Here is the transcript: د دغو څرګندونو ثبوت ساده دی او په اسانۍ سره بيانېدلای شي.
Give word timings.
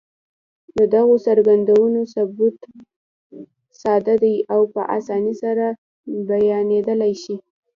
د 0.77 0.79
دغو 0.93 1.15
څرګندونو 1.27 1.99
ثبوت 2.13 2.57
ساده 3.81 4.15
دی 4.23 4.35
او 4.53 4.61
په 4.73 4.81
اسانۍ 4.97 5.33
سره 5.43 5.65
بيانېدلای 6.29 7.13
شي. 7.23 7.35